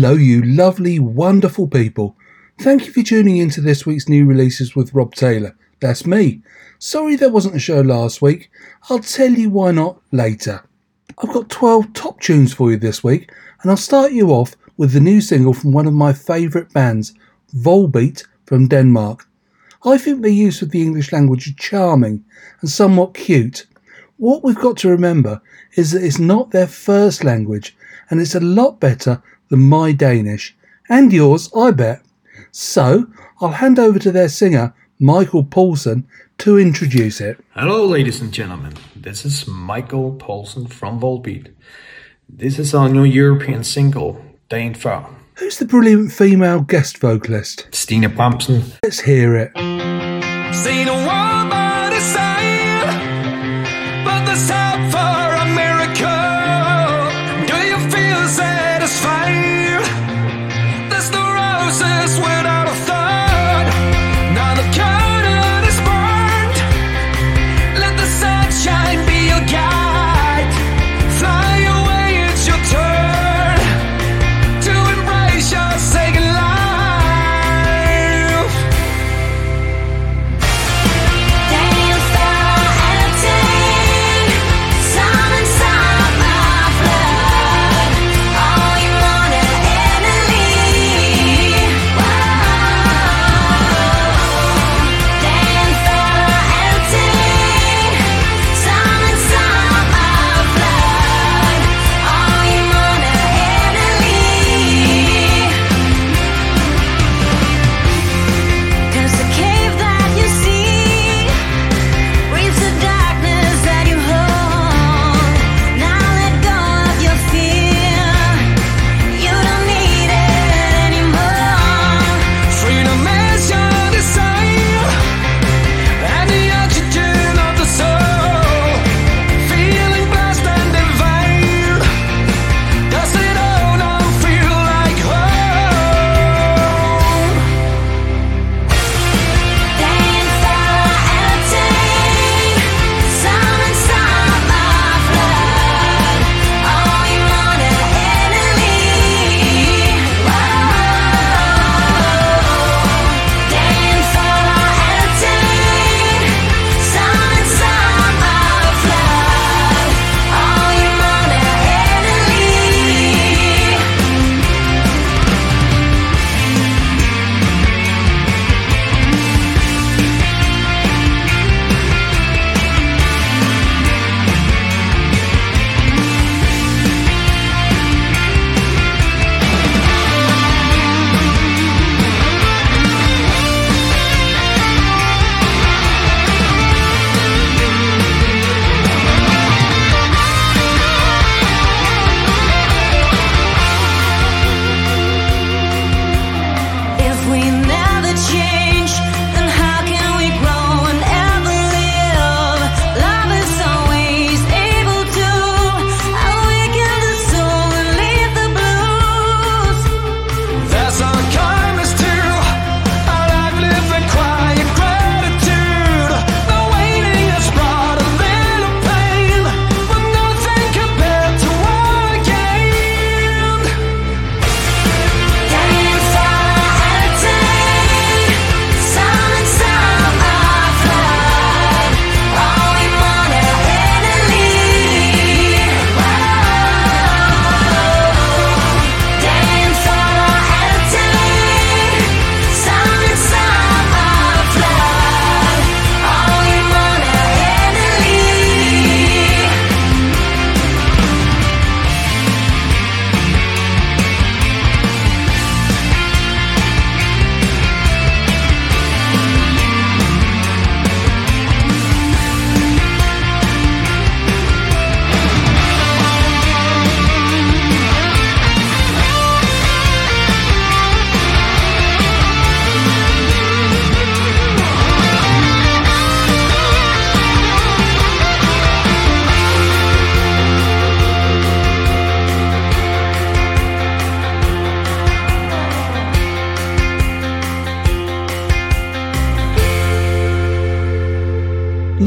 [0.00, 2.16] Hello, you lovely, wonderful people.
[2.60, 5.56] Thank you for tuning in to this week's new releases with Rob Taylor.
[5.80, 6.40] That's me.
[6.78, 8.48] Sorry there wasn't a show last week.
[8.88, 10.62] I'll tell you why not later.
[11.18, 14.92] I've got 12 top tunes for you this week, and I'll start you off with
[14.92, 17.12] the new single from one of my favourite bands,
[17.56, 19.26] Volbeat from Denmark.
[19.84, 22.24] I think their use of the English language is charming
[22.60, 23.66] and somewhat cute.
[24.16, 25.42] What we've got to remember
[25.74, 27.76] is that it's not their first language,
[28.10, 30.56] and it's a lot better than my Danish.
[30.88, 32.02] And yours, I bet.
[32.50, 33.06] So,
[33.40, 36.04] I'll hand over to their singer, Michael Poulsen,
[36.38, 37.38] to introduce it.
[37.54, 38.74] Hello, ladies and gentlemen.
[38.96, 41.52] This is Michael Poulsen from Volbeat.
[42.28, 45.08] This is our new European single, Dagen Før.
[45.38, 47.68] Who's the brilliant female guest vocalist?
[47.72, 48.62] Stine Bramsen.
[48.82, 49.52] Let's hear it.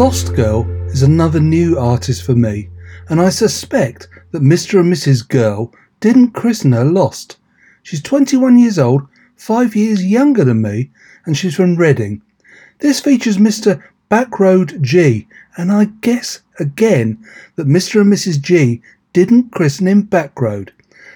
[0.02, 2.70] Lost Girl is another new artist for me,
[3.10, 4.80] and I suspect that Mr.
[4.80, 5.26] and Mrs.
[5.30, 7.38] Girl didn't christen her Lost.
[7.84, 10.90] She's 21 years old, five years younger than me,
[11.28, 12.24] and she's from Reading.
[12.80, 13.84] This features Mr.
[14.10, 17.24] Backroad Gee, and I guess again
[17.56, 18.02] that Mr.
[18.02, 18.42] and Mrs.
[18.42, 18.82] G
[19.14, 20.72] didn't christen him Backroad.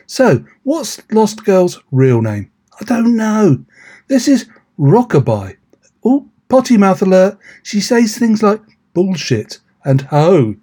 [0.06, 2.52] So, what's Lost Girl's real name?
[2.80, 3.66] I don't know.
[4.10, 4.46] This is
[4.78, 5.58] Rockabye.
[6.04, 7.40] Oh, potty mouth alert.
[7.64, 8.62] She says things like
[8.96, 10.56] bullshit and ho.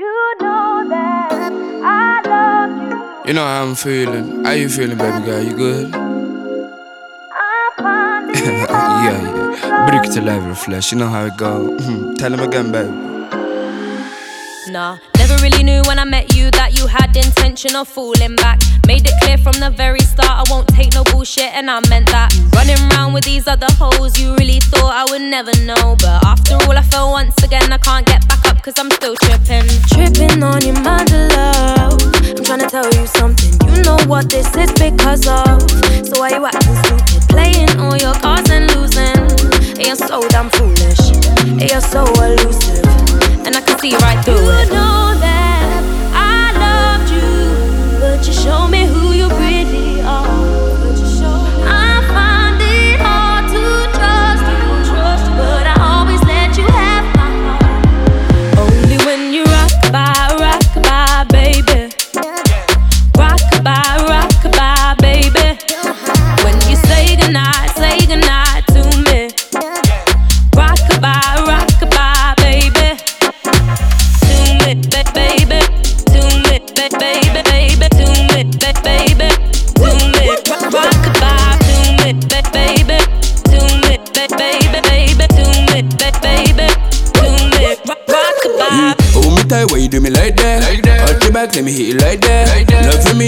[0.00, 1.52] You know that
[1.84, 3.28] I love you.
[3.28, 4.44] You know how I'm feeling.
[4.44, 5.42] How you feeling, baby girl?
[5.42, 5.94] You good?
[5.94, 9.86] I find it yeah, yeah.
[9.88, 10.90] Brick to live flesh.
[10.92, 11.76] You know how it go.
[12.18, 12.90] Tell him again, baby.
[14.72, 15.09] Nah, never
[15.42, 18.60] really knew when I met you that you had intention of falling back.
[18.86, 22.10] Made it clear from the very start I won't take no bullshit, and I meant
[22.10, 22.34] that.
[22.54, 25.96] Running round with these other hoes, you really thought I would never know.
[26.00, 29.16] But after all, I fell once again, I can't get back up cause I'm still
[29.16, 29.66] tripping.
[29.92, 32.00] Tripping on your mind, love.
[32.36, 33.54] I'm trying to tell you something.
[33.68, 35.62] You know what this is because of.
[36.06, 37.28] So why you acting stupid?
[37.28, 39.18] Playing all your cards and losing.
[39.78, 41.00] And you're so damn foolish.
[41.44, 42.84] And you're so elusive.
[43.46, 44.68] And I can see right through it.
[44.68, 45.09] You know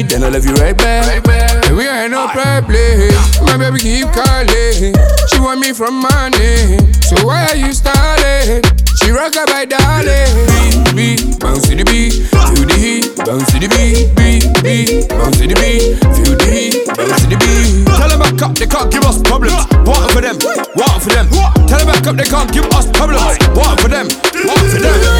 [0.08, 1.06] then I love you right back.
[1.06, 1.66] Right back.
[1.66, 3.12] And we ain't no problem.
[3.44, 4.94] My baby keep calling.
[5.28, 6.78] She want me from money.
[7.02, 8.62] So why are you stalling?
[9.02, 10.32] She rock up by darling.
[10.49, 12.25] Beat, beat, bounce to the beat.
[12.31, 14.14] Feel the heat, bounce to the beat.
[14.16, 15.99] Beat, beat, bounce to the beat.
[16.14, 17.87] Feel the heat, bounce to the beat.
[17.98, 19.66] Tell them back up, they can't give us problems.
[19.84, 20.37] What for them?
[20.75, 21.28] What for them?
[21.69, 23.38] Tell them back up, they can't give us problems.
[23.55, 24.06] What for them?
[24.46, 25.12] What for them?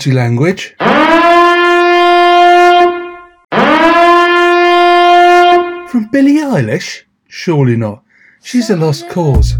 [0.00, 0.74] More potty language.
[5.90, 7.02] From Billie Eilish?
[7.28, 8.02] Surely not.
[8.42, 9.56] She's a lost cause.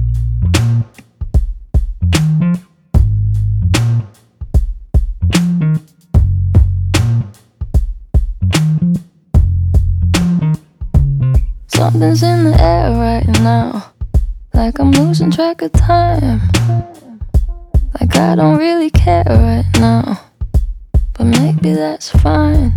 [11.66, 13.92] Something's in the air right now.
[14.54, 16.40] Like I'm losing track of time.
[18.00, 20.29] Like I don't really care right now.
[21.20, 22.72] But maybe that's fine.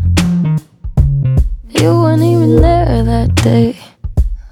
[1.70, 3.80] You weren't even there that day.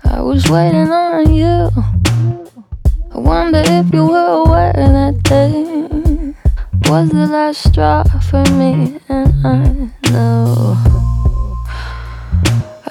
[0.06, 1.70] I was waiting on you.
[3.14, 6.34] I wonder if you were aware that day
[6.90, 10.78] was the last straw for me, and I know.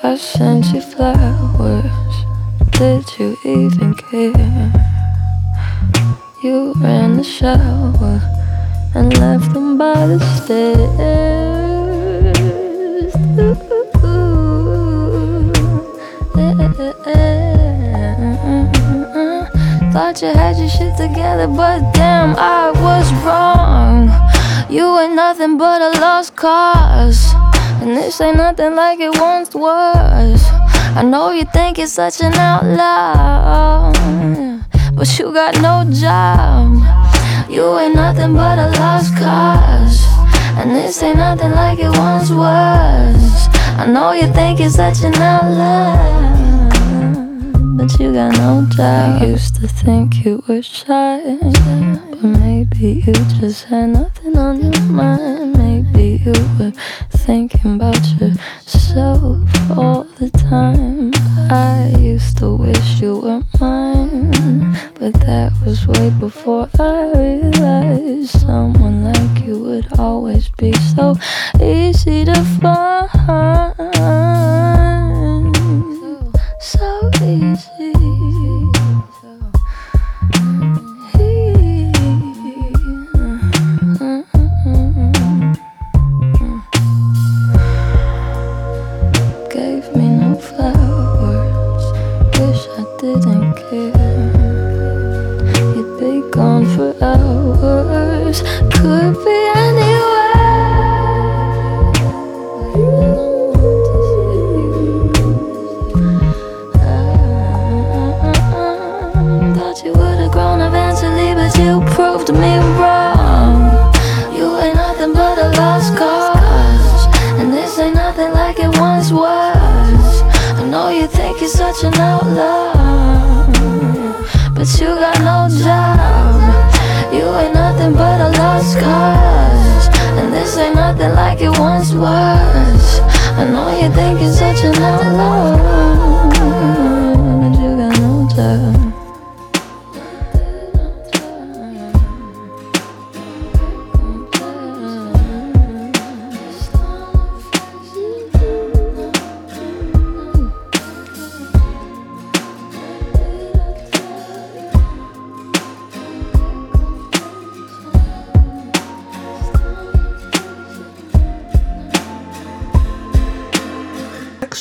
[0.03, 2.15] I sent you flowers.
[2.73, 4.70] Did you even care?
[28.31, 30.45] Ain't nothing like it once was.
[30.95, 33.93] I know you think you're such an outlaw,
[34.95, 36.79] but you got no job.
[37.51, 40.07] You ain't nothing but a lost cause.
[40.59, 43.49] And this ain't nothing like it once was.
[43.83, 45.97] I know you think you're such an outlaw,
[47.77, 49.23] but you got no job.
[49.23, 51.21] I used to think you were shy,
[52.11, 55.59] but maybe you just had nothing on your mind.
[55.59, 56.73] Maybe you were
[57.11, 59.39] thinking about yourself
[59.71, 61.13] all the time.
[61.51, 69.05] I used to wish you were mine, but that was way before I realized someone
[69.05, 71.17] like you would always be so
[71.61, 72.90] easy to find.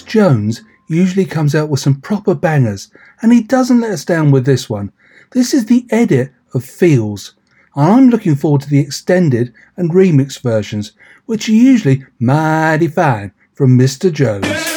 [0.01, 2.89] Jones usually comes out with some proper bangers,
[3.21, 4.91] and he doesn't let us down with this one.
[5.31, 7.35] This is the edit of Feels,
[7.75, 10.93] and I'm looking forward to the extended and remix versions,
[11.25, 14.11] which are usually mighty fine from Mr.
[14.11, 14.68] Jones.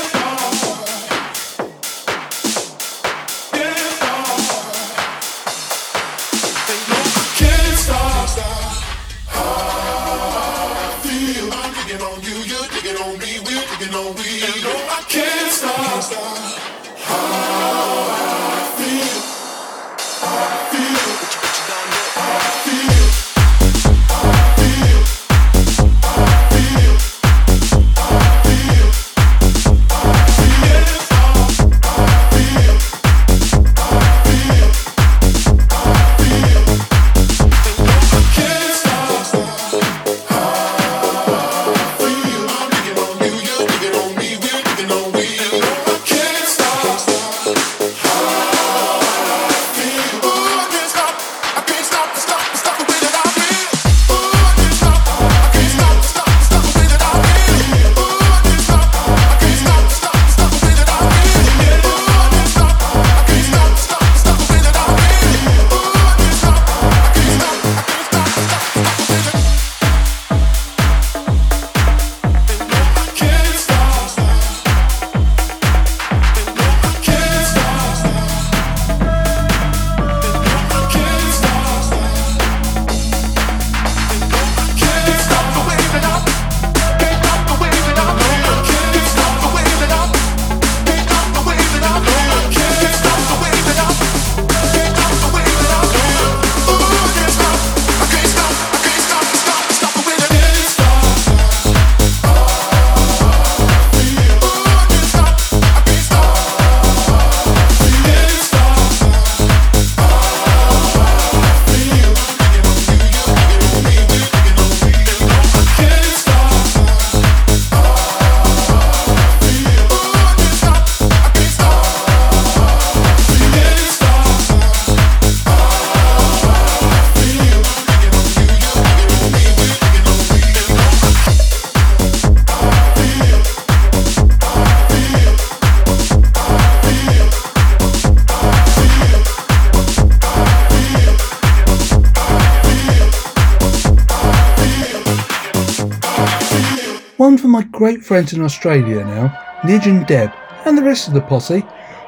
[147.82, 149.26] Great friends in Australia now,
[149.62, 150.30] Nidge and Deb,
[150.66, 151.64] and the rest of the posse.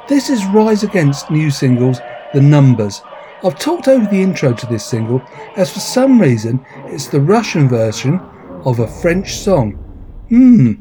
[0.08, 1.98] This is Rise Against new singles,
[2.32, 3.02] The Numbers.
[3.42, 5.20] I've talked over the intro to this single,
[5.56, 8.20] as for some reason it's the Russian version
[8.64, 9.72] of a French song.
[10.28, 10.74] Hmm.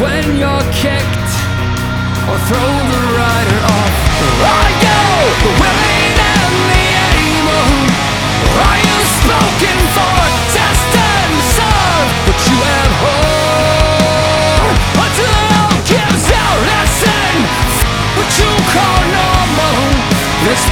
[0.00, 1.32] When you're kicked
[2.28, 3.94] or throw the rider off?
[4.40, 5.02] Are you
[5.42, 7.72] the willing and the able?
[8.62, 10.16] Are you spoken for,
[10.54, 12.08] test and serve?
[12.24, 16.58] But you have hope until it all gives out.
[16.72, 17.34] Listen,
[18.16, 19.76] what you call normal.
[20.46, 20.64] This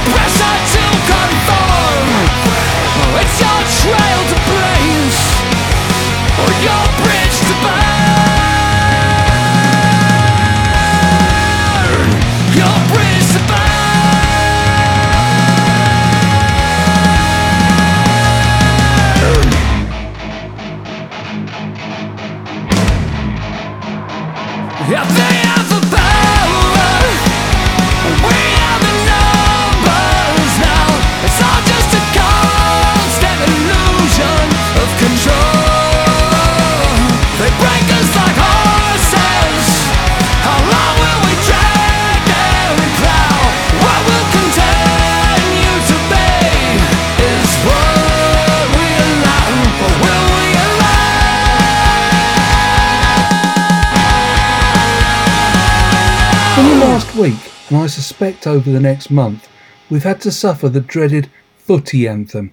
[57.21, 59.47] week, and I suspect over the next month,
[59.91, 62.51] we've had to suffer the dreaded footy anthem.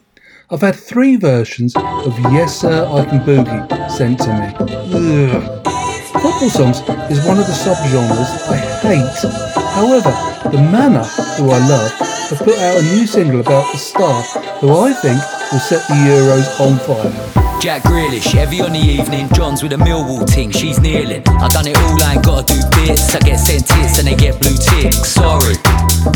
[0.50, 4.54] I've had three versions of Yes Sir I Can Boogie sent to me.
[4.92, 5.64] Ugh.
[6.12, 9.72] Football songs is one of the subgenres I hate.
[9.72, 10.10] However,
[10.50, 11.04] the Manor,
[11.38, 11.92] who I love,
[12.28, 14.22] have put out a new single about the star
[14.60, 15.18] who I think
[15.50, 17.47] will set the Euros on fire.
[17.60, 19.28] Jack Grealish, heavy on the evening.
[19.34, 21.26] John's with a Millwall ting, she's kneeling.
[21.26, 23.14] I done it all, I ain't gotta do bits.
[23.14, 24.96] I get sent tits and they get blue ticks.
[25.10, 25.58] Sorry,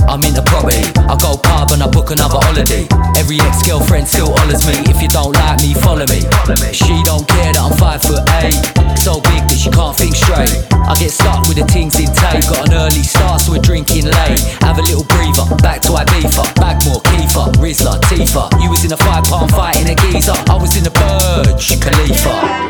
[0.06, 0.86] I'm in into property.
[1.10, 2.86] I go pub and I book another holiday.
[3.18, 4.78] Every ex girlfriend still hollers me.
[4.86, 6.22] If you don't like me, follow me.
[6.72, 8.56] She don't care that I'm five foot eight.
[9.02, 10.54] So big that she can't think straight.
[10.86, 12.46] I get stuck with the things in tape.
[12.46, 14.38] Got an early start, so we're drinking late.
[14.62, 16.46] Have a little breather, back to Ibiza.
[16.54, 18.46] Bagmore, Kiefer, Rizla, Tifa.
[18.62, 20.38] You was in a five pound fight in a geezer.
[20.46, 20.94] I was in the
[21.32, 22.62] Burj Khalifa.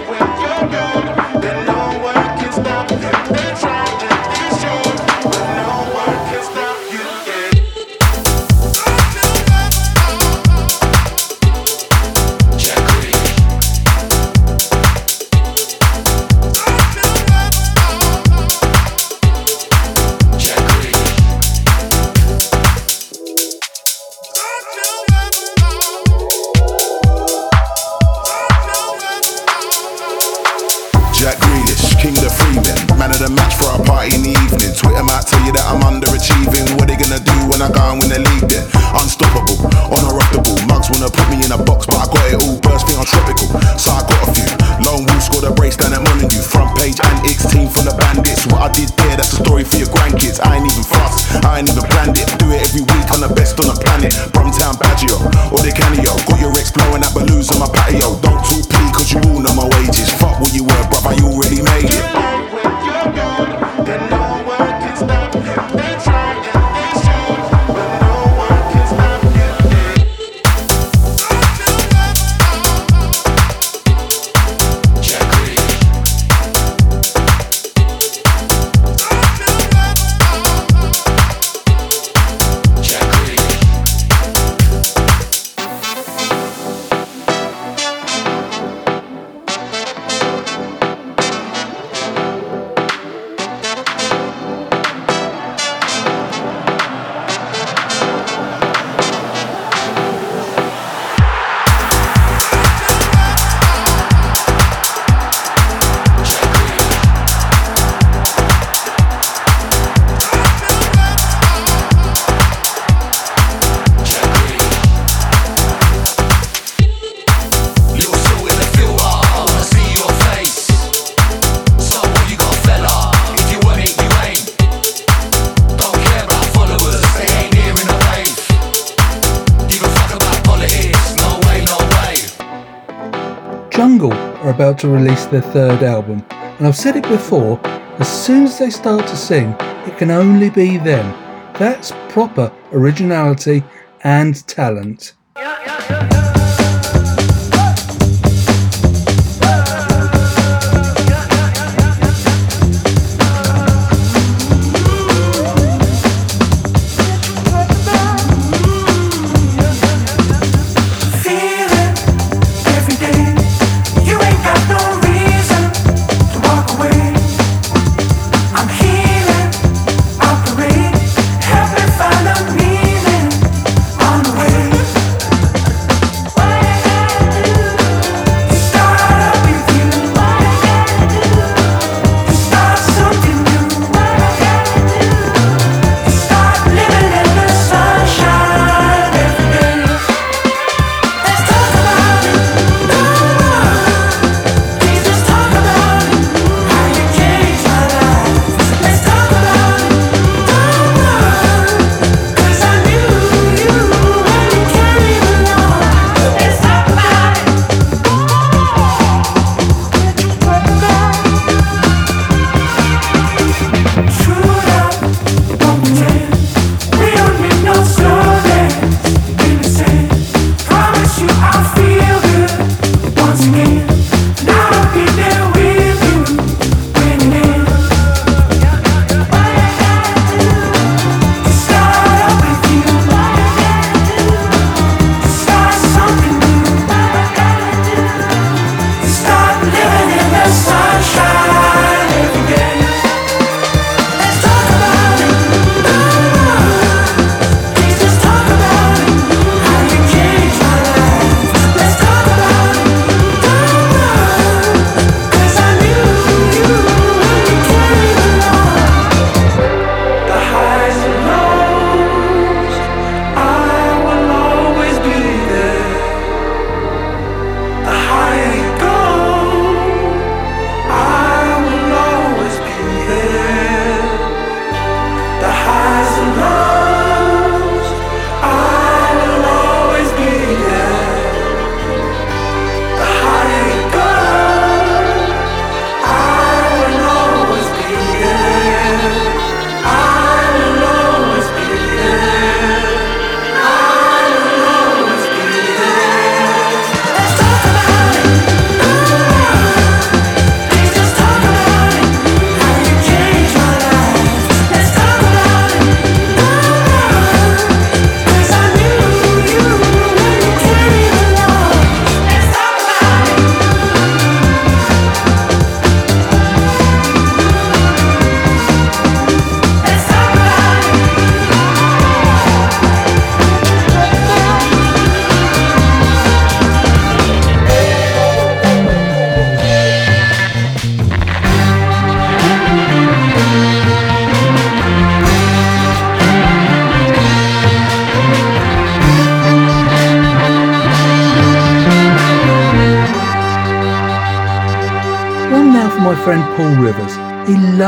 [134.82, 137.60] to release their third album, and I've said it before
[138.00, 139.54] as soon as they start to sing,
[139.86, 141.12] it can only be them.
[141.54, 143.62] That's proper originality
[144.02, 145.14] and talent.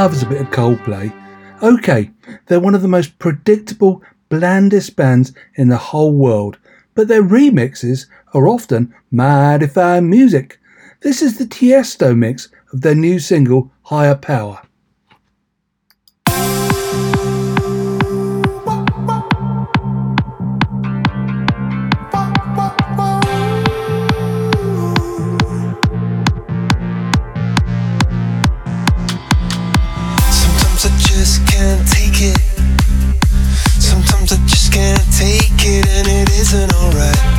[0.05, 1.11] loves a bit of Coldplay.
[1.63, 2.11] Okay,
[2.45, 6.59] they're one of the most predictable, blandest bands in the whole world,
[6.95, 10.61] but their remixes are often mad if modified music.
[11.01, 14.61] This is the Tiesto mix of their new single, Higher Power.
[36.55, 37.34] isn't alright.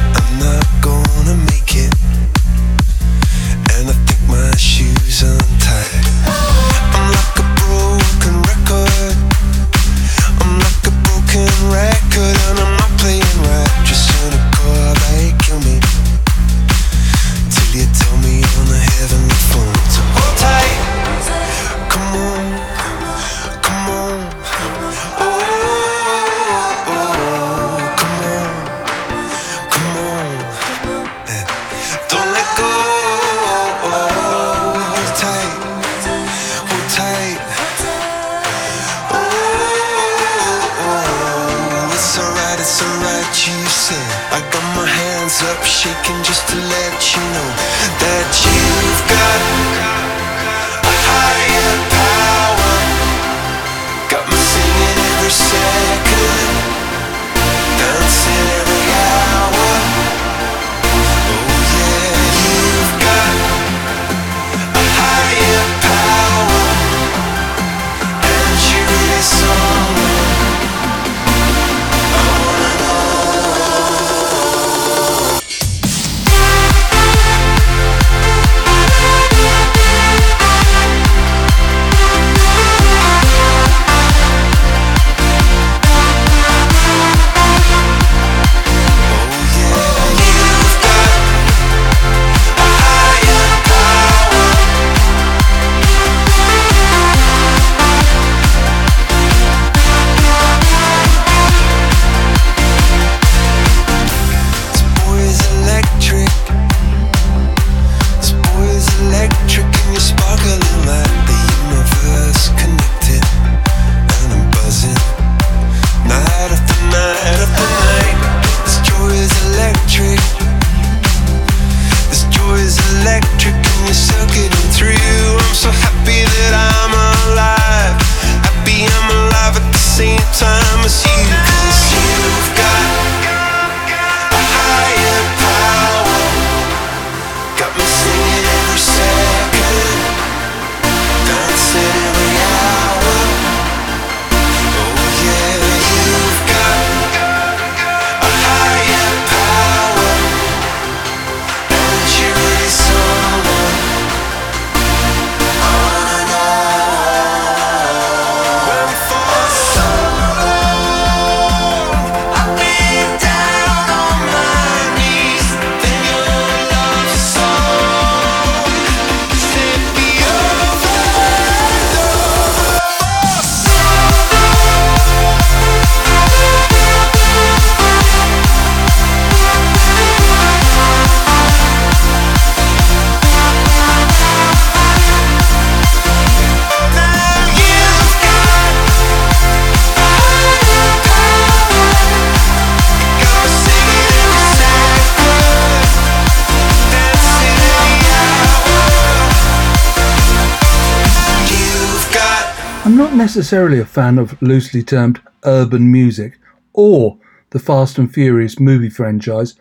[203.35, 206.39] Necessarily a fan of loosely termed urban music
[206.71, 207.17] or
[207.49, 209.55] the Fast and Furious movie franchise,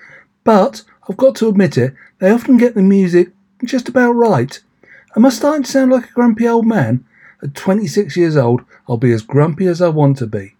[0.45, 3.33] but I've got to admit it, they often get the music
[3.65, 4.61] just about right.
[5.17, 7.05] Am I starting to sound like a grumpy old man?
[7.43, 10.55] At 26 years old, I'll be as grumpy as I want to be.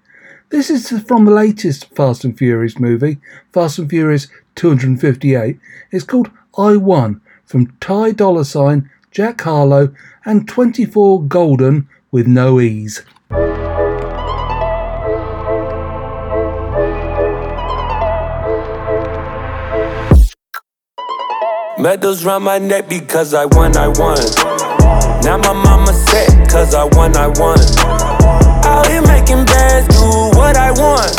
[0.49, 3.19] This is from the latest Fast and Furious movie,
[3.53, 5.61] Fast and Furious 258.
[5.93, 12.61] It's called I Won from Ty Dolla Sign, Jack Harlow, and 24 Golden with no
[12.61, 13.03] ease.
[21.77, 24.17] Medals round my neck because I won, I won.
[25.25, 27.59] Now my mama set, cause I won, I won.
[28.65, 31.11] Out here making bands, do what I want.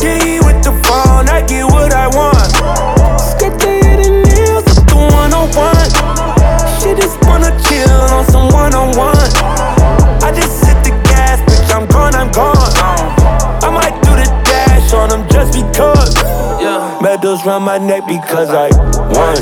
[0.00, 2.59] D with the phone, I get what I want.
[17.30, 18.70] Medals round my neck because I
[19.14, 19.38] won.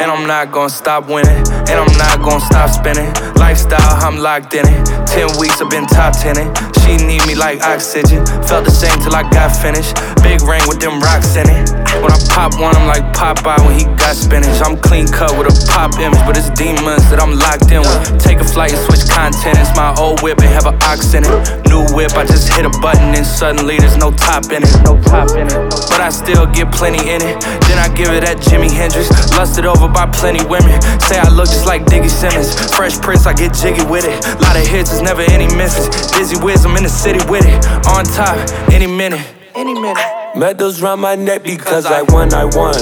[0.00, 1.46] And I'm not gonna stop winning.
[1.70, 3.12] And I'm not gonna stop spinning.
[3.34, 5.06] Lifestyle, I'm locked in it.
[5.06, 6.52] Ten weeks, I've been top tenning.
[6.92, 8.20] She need me like oxygen.
[8.44, 9.96] Felt the same till I got finished.
[10.20, 11.72] Big ring with them rocks in it.
[12.04, 14.60] When I pop one, I'm like Popeye when he got spinach.
[14.60, 18.20] I'm clean cut with a pop image, but it's demons that I'm locked in with.
[18.20, 19.56] Take a flight and switch content.
[19.56, 21.32] It's my old whip and have an ox in it.
[21.72, 24.72] New whip, I just hit a button and suddenly there's no top in it.
[24.84, 25.60] No top in it.
[25.88, 27.40] But I still get plenty in it.
[27.72, 29.08] Then I give it that Jimi Hendrix.
[29.32, 30.76] Lusted over by plenty women.
[31.00, 32.52] Say I look just like Diggy Simmons.
[32.76, 34.20] Fresh Prince, I get jiggy with it.
[34.44, 35.88] Lot of hits, there's never any misses.
[36.12, 37.66] Dizzy Wiz, I'm in the city with it.
[37.94, 38.36] On top,
[38.72, 39.22] any minute.
[39.54, 40.02] Any minute.
[40.34, 42.74] Medals round my neck because I won, I won.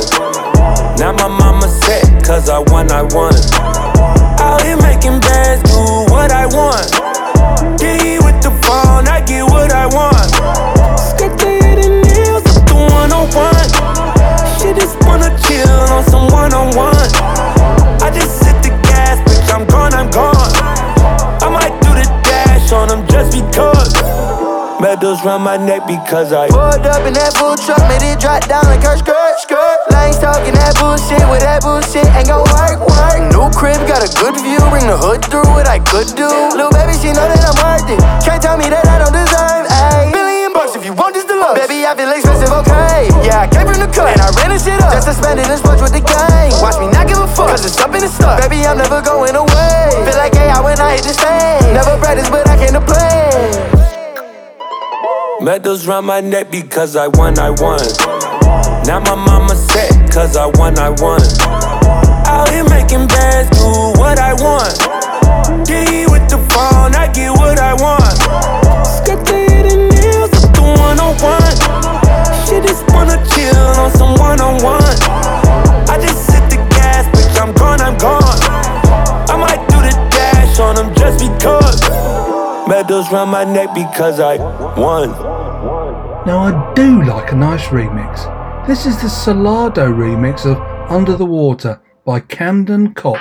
[0.96, 3.34] Now my mama set, cause I won, I won.
[4.40, 5.80] Out here making bands, do
[6.12, 6.88] what I want.
[7.78, 10.30] D with the phone, I get what I want.
[10.96, 13.28] Skip the hidden nails with the 101.
[14.56, 17.10] She just wanna chill on some one on one.
[18.00, 20.39] I just hit the gas, bitch, I'm gone, I'm gone.
[22.70, 23.90] Dash on them just because.
[24.80, 28.46] Medals round my neck because I Pulled up in that food truck, made it drop
[28.46, 29.78] down like her skirt, skirt.
[29.90, 33.20] Lanes talking that bullshit, with that bullshit ain't gon' work, work.
[33.34, 36.30] New crib, got a good view, bring the hood through what I could do.
[36.54, 38.00] Little baby, she know that I'm worth it.
[38.22, 40.14] Can't tell me that I don't deserve, ayy.
[40.14, 41.58] Billion bucks if you want this deluxe.
[41.60, 42.29] Baby, I feel expensive,
[44.50, 44.92] the cut, I ran this shit up.
[44.92, 46.50] Just to spend it and splurge with the gang.
[46.62, 48.40] Watch me not give a fuck, cause it's up in the stuff.
[48.40, 49.90] Baby, I'm never going away.
[50.04, 51.74] Feel like AI when I hit the stage.
[51.74, 53.78] Never practice, but I came to play.
[55.40, 57.80] Medals round my neck because I won, I won.
[58.84, 61.20] Now my mama set, cause I won, I won.
[62.26, 64.76] Out here making bands, do what I want.
[65.66, 68.04] D with the phone, I get what I want.
[68.84, 71.99] Skirt the nails up the 101.
[72.66, 74.96] Just wanna chill on some one on one.
[75.88, 78.40] I just hit the gas, bitch, I'm gone, I'm gone.
[79.28, 81.80] I might do the dash on them just because.
[82.68, 84.36] Medals round my neck because I
[84.78, 85.10] won.
[86.26, 88.66] Now, I do like a nice remix.
[88.66, 90.58] This is the Salado remix of
[90.90, 93.20] Under the Water by Camden Cox.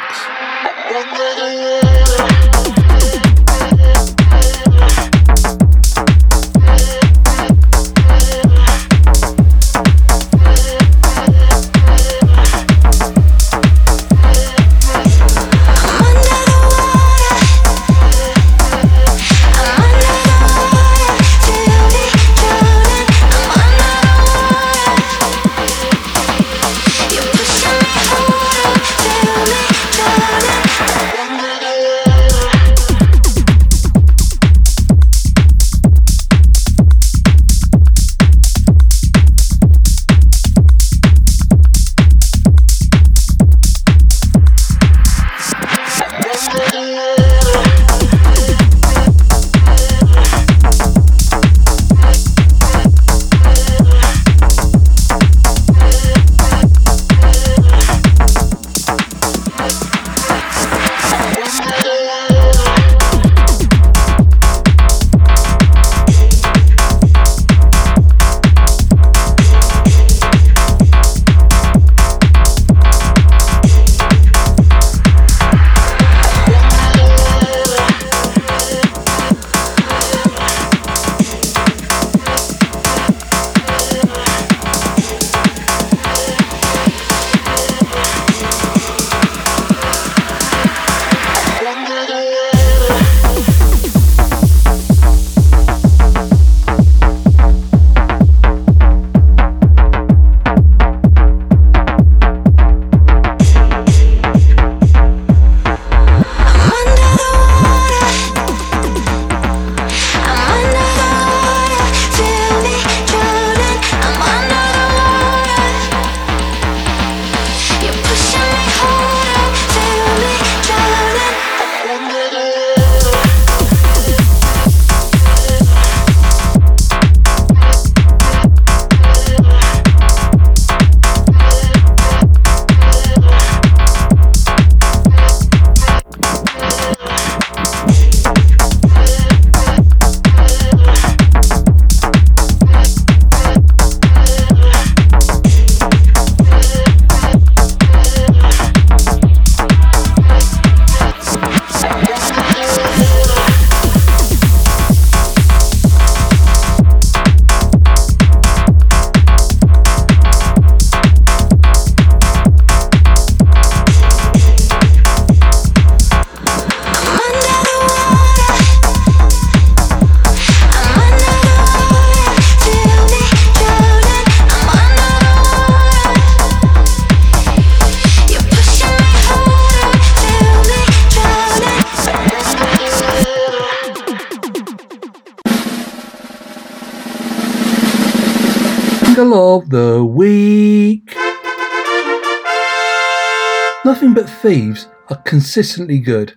[194.42, 196.34] Thieves are consistently good.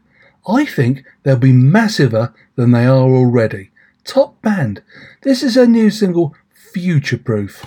[0.48, 3.70] I think they'll be massiver than they are already.
[4.05, 4.82] Top band.
[5.22, 6.34] This is a new single,
[6.72, 7.64] Future Proof.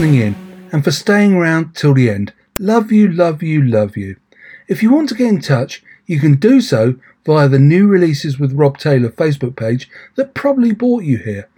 [0.00, 0.34] Listening in
[0.72, 2.32] and for staying around till the end.
[2.58, 4.16] Love you, love you, love you.
[4.66, 6.94] If you want to get in touch, you can do so
[7.26, 11.50] via the New Releases with Rob Taylor Facebook page that probably brought you here.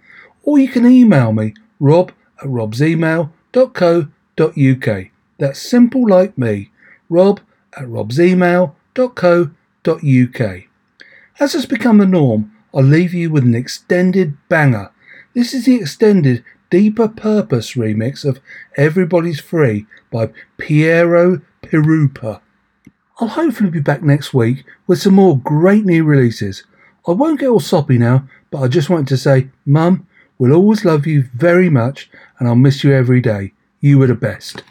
[0.43, 5.05] Or you can email me, rob at robsemail.co.uk.
[5.37, 6.69] That's simple like me,
[7.07, 7.39] rob
[7.77, 10.63] at robsemail.co.uk.
[11.39, 14.91] As has become the norm, I'll leave you with an extended banger.
[15.33, 16.43] This is the extended
[16.73, 18.39] Deeper Purpose remix of
[18.77, 22.41] Everybody's Free by Piero Pirupa.
[23.19, 26.63] I'll hopefully be back next week with some more great new releases.
[27.07, 30.07] I won't get all soppy now, but I just wanted to say, Mum,
[30.39, 32.09] we'll always love you very much
[32.39, 33.53] and I'll miss you every day.
[33.79, 34.63] You were the best.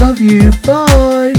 [0.00, 0.52] Love you.
[0.64, 1.34] Bye.